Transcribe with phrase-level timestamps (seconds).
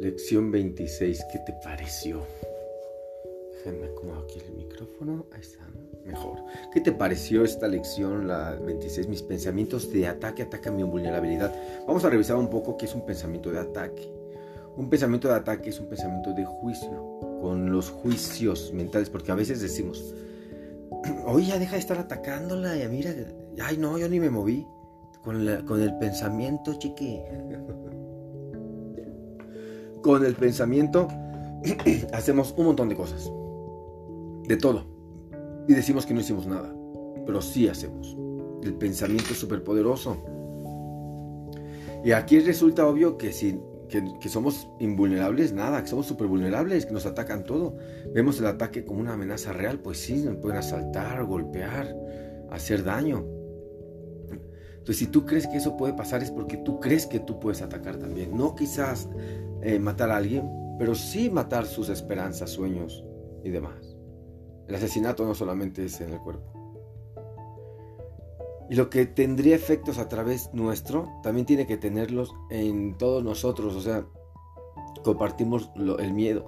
[0.00, 2.22] Lección 26, ¿qué te pareció?
[3.52, 5.26] Déjame acomodar aquí el micrófono.
[5.32, 5.66] Ahí está,
[6.06, 6.38] mejor.
[6.72, 9.08] ¿Qué te pareció esta lección, la 26?
[9.08, 11.52] Mis pensamientos de ataque atacan mi vulnerabilidad.
[11.84, 14.08] Vamos a revisar un poco qué es un pensamiento de ataque.
[14.76, 19.34] Un pensamiento de ataque es un pensamiento de juicio, con los juicios mentales, porque a
[19.34, 20.14] veces decimos,
[21.26, 23.12] oye, ya deja de estar atacándola, y mira,
[23.60, 24.64] ay no, yo ni me moví.
[25.24, 27.20] Con, con el pensamiento, chiqui.
[30.02, 31.08] con el pensamiento
[32.12, 33.30] hacemos un montón de cosas.
[34.46, 34.86] De todo.
[35.68, 36.74] Y decimos que no hicimos nada.
[37.26, 38.16] Pero sí hacemos.
[38.62, 40.16] El pensamiento es súper poderoso.
[42.04, 43.58] Y aquí resulta obvio que si
[43.88, 47.76] que, somos invulnerables, nada, que somos súper vulnerables, que nos atacan todo.
[48.14, 51.96] Vemos el ataque como una amenaza real, pues sí, nos pueden asaltar, golpear,
[52.50, 53.24] hacer daño.
[54.30, 57.62] Entonces, si tú crees que eso puede pasar es porque tú crees que tú puedes
[57.62, 58.36] atacar también.
[58.36, 59.08] No quizás
[59.62, 63.04] eh, matar a alguien, pero sí matar sus esperanzas, sueños
[63.42, 63.96] y demás.
[64.68, 66.52] El asesinato no solamente es en el cuerpo.
[68.70, 73.74] Y lo que tendría efectos a través nuestro, también tiene que tenerlos en todos nosotros.
[73.74, 74.06] O sea,
[75.02, 76.44] compartimos el miedo.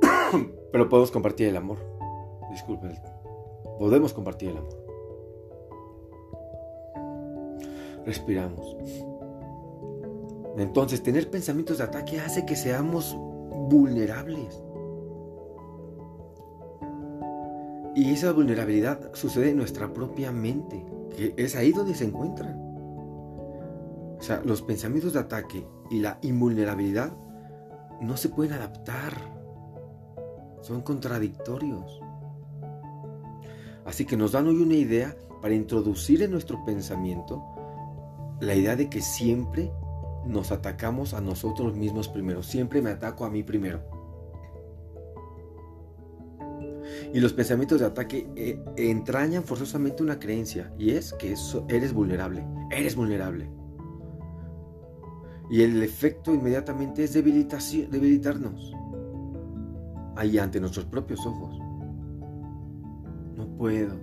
[0.72, 1.78] pero podemos compartir el amor.
[2.50, 3.00] Disculpen.
[3.78, 4.76] Podemos compartir el amor.
[8.04, 8.76] Respiramos.
[10.56, 13.16] Entonces, tener pensamientos de ataque hace que seamos
[13.68, 14.62] vulnerables.
[17.94, 20.84] Y esa vulnerabilidad sucede en nuestra propia mente,
[21.16, 22.56] que es ahí donde se encuentra.
[24.18, 27.12] O sea, los pensamientos de ataque y la invulnerabilidad
[28.00, 29.14] no se pueden adaptar.
[30.60, 32.00] Son contradictorios.
[33.84, 37.42] Así que nos dan hoy una idea para introducir en nuestro pensamiento
[38.40, 39.72] la idea de que siempre
[40.26, 42.42] nos atacamos a nosotros mismos primero.
[42.42, 43.82] Siempre me ataco a mí primero.
[47.12, 51.34] Y los pensamientos de ataque eh, entrañan forzosamente una creencia y es que
[51.68, 53.50] eres vulnerable, eres vulnerable.
[55.50, 58.72] Y el efecto inmediatamente es debilitarnos
[60.16, 61.58] ahí ante nuestros propios ojos.
[63.36, 63.96] No puedo,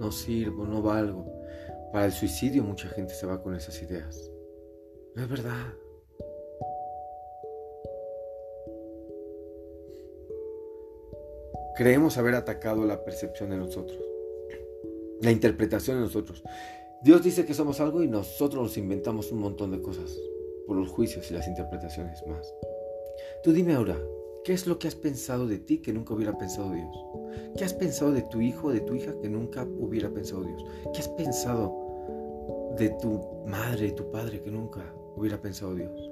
[0.00, 1.26] no sirvo, no valgo.
[1.92, 4.30] Para el suicidio mucha gente se va con esas ideas.
[5.14, 5.74] No es verdad.
[11.76, 13.98] Creemos haber atacado la percepción de nosotros,
[15.20, 16.42] la interpretación de nosotros.
[17.02, 20.16] Dios dice que somos algo y nosotros nos inventamos un montón de cosas
[20.66, 22.52] por los juicios y las interpretaciones más.
[23.42, 23.98] Tú dime ahora,
[24.44, 26.96] ¿qué es lo que has pensado de ti que nunca hubiera pensado Dios?
[27.56, 30.64] ¿Qué has pensado de tu hijo o de tu hija que nunca hubiera pensado Dios?
[30.92, 36.10] ¿Qué has pensado de tu madre y tu padre que nunca hubiera pensado Dios.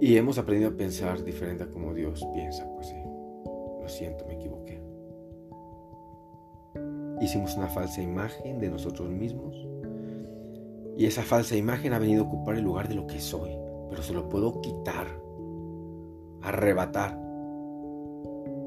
[0.00, 2.96] Y hemos aprendido a pensar diferente a como Dios piensa, pues sí.
[3.80, 4.82] Lo siento, me equivoqué.
[7.20, 9.56] Hicimos una falsa imagen de nosotros mismos.
[10.96, 13.50] Y esa falsa imagen ha venido a ocupar el lugar de lo que soy.
[13.88, 15.06] Pero se lo puedo quitar,
[16.42, 17.18] arrebatar.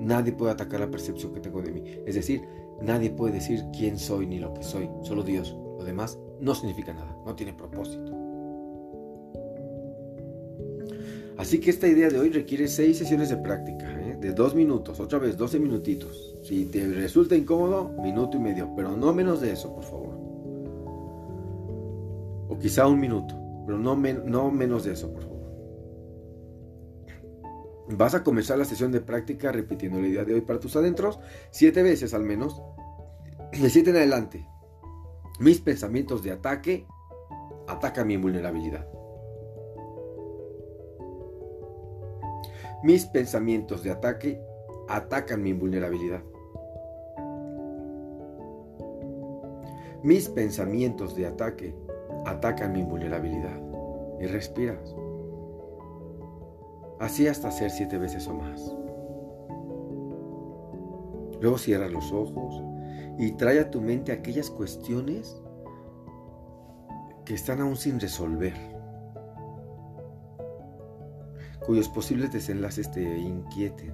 [0.00, 1.82] Nadie puede atacar la percepción que tengo de mí.
[2.06, 2.42] Es decir,
[2.80, 4.88] nadie puede decir quién soy ni lo que soy.
[5.02, 5.56] Solo Dios.
[5.78, 8.28] Lo demás no significa nada, no tiene propósito.
[11.38, 14.16] Así que esta idea de hoy requiere seis sesiones de práctica, ¿eh?
[14.20, 16.36] de dos minutos, otra vez 12 minutitos.
[16.42, 20.18] Si te resulta incómodo, minuto y medio, pero no menos de eso, por favor.
[22.48, 25.38] O quizá un minuto, pero no, no menos de eso, por favor.
[27.90, 31.20] Vas a comenzar la sesión de práctica repitiendo la idea de hoy para tus adentros
[31.52, 32.60] siete veces al menos,
[33.52, 34.44] de siete en adelante.
[35.38, 36.84] Mis pensamientos de ataque
[37.68, 38.88] atacan mi vulnerabilidad.
[42.82, 44.42] Mis pensamientos de ataque
[44.88, 46.22] atacan mi vulnerabilidad.
[50.02, 51.72] Mis pensamientos de ataque
[52.26, 53.60] atacan mi vulnerabilidad.
[54.20, 54.96] Y respiras.
[56.98, 58.74] Así hasta hacer siete veces o más.
[61.40, 62.67] Luego cierras los ojos
[63.18, 65.42] y trae a tu mente aquellas cuestiones
[67.24, 68.54] que están aún sin resolver,
[71.66, 73.92] cuyos posibles desenlaces te inquieten.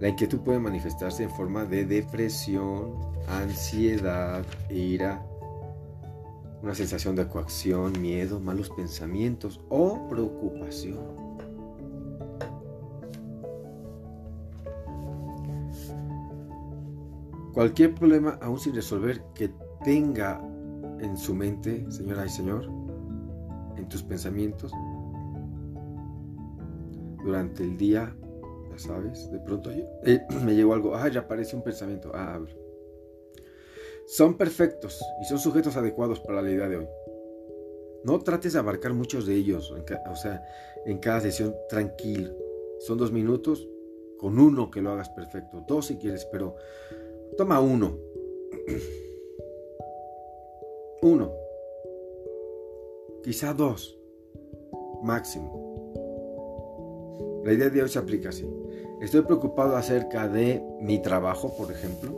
[0.00, 2.94] La inquietud puede manifestarse en forma de depresión,
[3.28, 5.24] ansiedad, ira,
[6.62, 11.30] una sensación de coacción, miedo, malos pensamientos o preocupación.
[17.52, 19.50] Cualquier problema aún sin resolver que
[19.84, 20.40] tenga
[21.00, 22.66] en su mente, señora y señor,
[23.76, 24.72] en tus pensamientos
[27.24, 28.16] durante el día,
[28.70, 32.40] ya sabes, de pronto eh, me llegó algo, ah, ya aparece un pensamiento, ah,
[34.06, 36.88] Son perfectos y son sujetos adecuados para la idea de hoy.
[38.04, 39.74] No trates de abarcar muchos de ellos,
[40.10, 40.42] o sea,
[40.86, 42.34] en cada sesión tranquilo.
[42.78, 43.68] Son dos minutos,
[44.18, 46.56] con uno que lo hagas perfecto, dos si quieres, pero
[47.36, 47.96] toma uno.
[51.02, 51.32] uno.
[53.22, 53.98] Quizá dos.
[55.02, 55.60] Máximo.
[57.44, 58.46] La idea de hoy se aplica así.
[59.00, 62.12] Estoy preocupado acerca de mi trabajo, por ejemplo.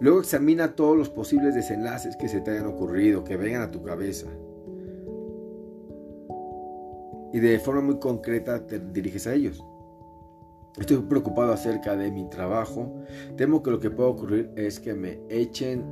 [0.00, 3.82] Luego examina todos los posibles desenlaces que se te hayan ocurrido, que vengan a tu
[3.82, 4.26] cabeza.
[7.32, 9.62] Y de forma muy concreta te diriges a ellos.
[10.78, 13.02] Estoy preocupado acerca de mi trabajo.
[13.36, 15.84] Temo que lo que pueda ocurrir es que me echen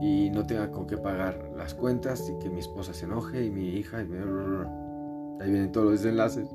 [0.00, 3.50] y no tenga con qué pagar las cuentas y que mi esposa se enoje y
[3.50, 4.08] mi hija y
[5.40, 6.48] Ahí vienen todos los desenlaces.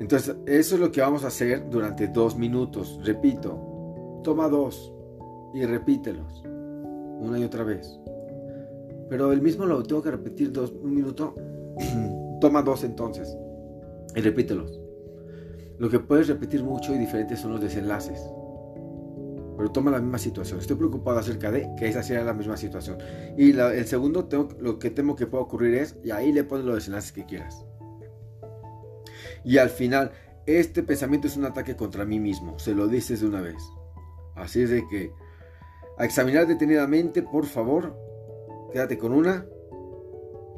[0.00, 3.00] Entonces, eso es lo que vamos a hacer durante dos minutos.
[3.02, 4.92] Repito, toma dos
[5.54, 6.44] y repítelos
[7.20, 7.98] una y otra vez.
[9.08, 11.34] Pero el mismo lo tengo que repetir dos, un minuto.
[12.40, 13.36] toma dos entonces
[14.14, 14.85] y repítelos.
[15.78, 18.20] Lo que puedes repetir mucho y diferente son los desenlaces.
[19.56, 20.60] Pero toma la misma situación.
[20.60, 22.98] Estoy preocupado acerca de que esa sea la misma situación.
[23.36, 26.66] Y el segundo, tengo, lo que temo que pueda ocurrir es, y ahí le pones
[26.66, 27.64] los desenlaces que quieras.
[29.44, 30.12] Y al final,
[30.46, 33.56] este pensamiento es un ataque contra mí mismo, se lo dices de una vez.
[34.34, 35.12] Así es de que,
[35.98, 37.96] a examinar detenidamente, por favor,
[38.72, 39.46] quédate con una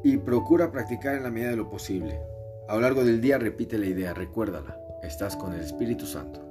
[0.03, 2.20] y procura practicar en la medida de lo posible.
[2.69, 6.47] A lo largo del día repite la idea, recuérdala, estás con el Espíritu Santo.